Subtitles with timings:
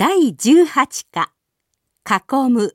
[0.00, 2.74] 第18課囲む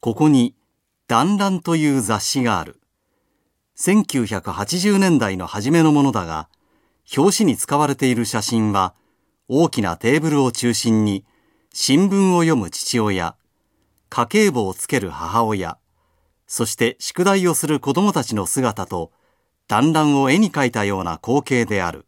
[0.00, 0.54] ここに
[1.08, 2.82] 「団らん」という雑誌がある。
[3.78, 6.50] 1980年代の初めのものだが、
[7.16, 8.94] 表紙に使われている写真は、
[9.48, 11.24] 大きなテーブルを中心に、
[11.72, 13.36] 新聞を読む父親、
[14.10, 15.78] 家計簿をつける母親、
[16.46, 19.12] そして宿題をする子供たちの姿と、
[19.66, 22.04] 団らんを絵に描いたような光景である。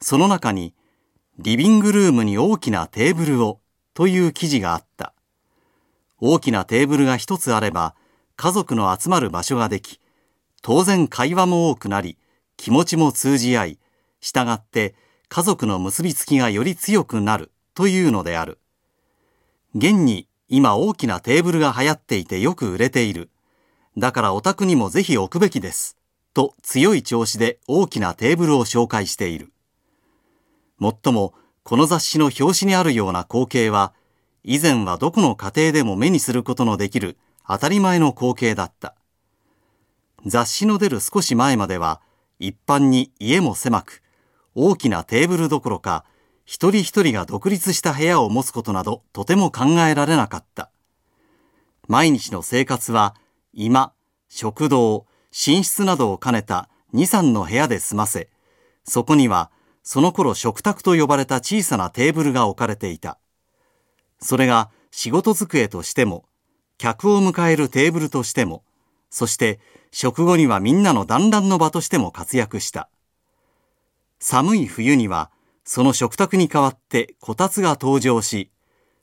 [0.00, 0.74] その中に、
[1.42, 3.60] リビングルームに大きなテーブルを
[3.94, 5.14] という記事があった。
[6.18, 7.94] 大きなテーブルが一つあれば
[8.36, 10.00] 家族の集まる場所ができ、
[10.60, 12.18] 当然会話も多くなり、
[12.58, 13.78] 気持ちも通じ合い、
[14.20, 14.94] 従って
[15.30, 18.58] 家族の結びつきがより強くなるというのである。
[19.74, 23.30] 現に今大きなテーブルが流行っていてよく売れている。
[23.96, 25.96] だからお宅にもぜひ置くべきです。
[26.34, 29.50] と強い調子で大きなテーブルを紹介している。
[30.80, 33.92] もっとも、この雑誌の表紙にあるような光景は、
[34.42, 38.94] 以前はどこの家庭でも目にすることのできる当たり前の光景だった。
[40.26, 42.00] 雑誌の出る少し前までは、
[42.38, 44.02] 一般に家も狭く、
[44.54, 46.04] 大きなテーブルどころか、
[46.44, 50.70] 一人一人が独立した部屋を持つことなどとても考えられなかった。
[51.86, 53.14] 毎日の生活は、
[53.52, 53.92] 居間、
[54.28, 58.28] 食堂、寝室などを兼ねた2、3の部屋で済ませ、
[58.84, 59.50] そこには
[59.92, 63.18] その頃食卓と呼ばれた小さなテーブルが置かれていた。
[64.20, 66.26] それが仕事机としても、
[66.78, 68.62] 客を迎えるテーブルとしても、
[69.10, 69.58] そして
[69.90, 72.88] 食後にはみんなの団らんの場としても活躍した。
[74.20, 75.32] 寒い冬には、
[75.64, 78.52] その食卓に代わってこたつが登場し、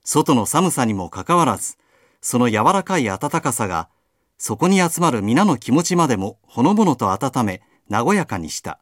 [0.05, 1.75] 外の寒さにもかかわらず、
[2.22, 3.89] その柔らかい暖かさが、
[4.38, 8.79] そこに集まる皆の気持ちまでもほのぼのと温め、和やかにした。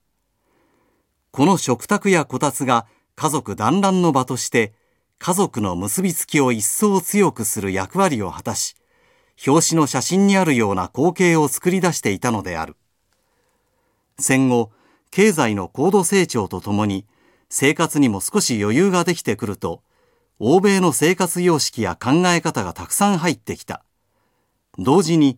[1.36, 4.74] この食卓やこたつが家族団らんの場として
[5.20, 8.78] 家族の結びつきを一層強くする役割を果たし、
[9.46, 12.78] 表紙の写真にあるような光景を作り出していたのである。
[14.18, 14.72] 戦後、
[15.12, 17.06] 経済の高度成長とともに
[17.50, 19.84] 生活にも少し余裕ができてくると、
[20.40, 23.84] 欧米の生活様式や考え方がたくさん入ってきた。
[24.80, 25.38] 同時に、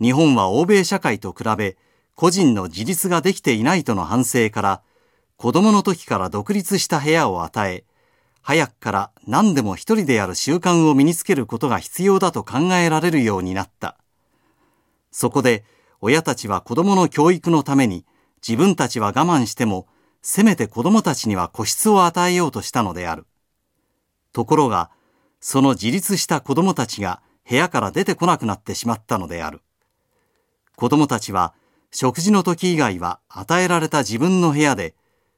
[0.00, 1.76] 日本は欧米社会と比べ、
[2.14, 4.82] 個人の自立ができていないとの反省から、
[5.36, 7.84] 子供の時から独立した部屋を与え、
[8.40, 13.98] 早くから何でも一人でやる習慣を身につけることが必要だと考えられるようになった。
[15.10, 15.64] そこで
[16.00, 18.06] 親たちは子供の教育のために
[18.46, 19.86] 自分たちは我慢しても
[20.22, 23.26] せめて子供たちには個室を与えようとしたのである。
[24.32, 24.90] ところが、
[25.40, 29.60] その自立した子供たちが部屋から出てこなくなってしまったのである。
[30.76, 31.54] 子供たちは
[31.90, 34.94] 食事の時以外は与えられた自分の部屋で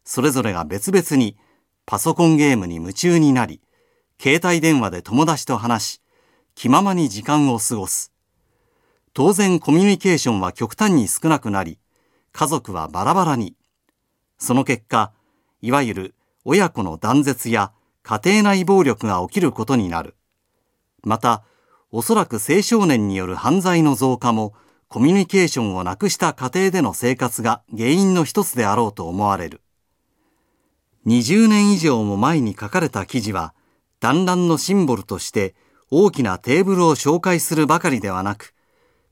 [0.09, 1.37] それぞれが別々に
[1.85, 3.61] パソコンゲームに夢中になり、
[4.19, 6.03] 携帯電話で友達と話し、
[6.55, 8.11] 気ままに時間を過ごす。
[9.13, 11.79] 当然コミュニケーションは極端に少なくなり、
[12.33, 13.55] 家族はバラバラに。
[14.39, 15.13] その結果、
[15.61, 20.17] いわゆる親子の断絶や家庭内暴力が起きることになる。
[21.05, 21.45] また、
[21.91, 24.55] おそらく青少年による犯罪の増加も
[24.89, 29.61] コミュニケーションをなくした家庭での生活が原因の一つであろうと思われる。
[31.07, 33.55] 20年以上も前に書かれた記事は、
[34.01, 35.55] 団らんのシンボルとして
[35.91, 38.55] 大きなテーブルを紹介するばかりではなく、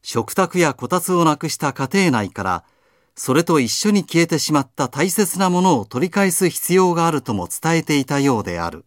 [0.02, 2.64] 食卓やこたつをなくした家庭内から、
[3.14, 8.84] それと一緒に消えてしまった大切なものを取り返す必要があるとも伝えていたようである。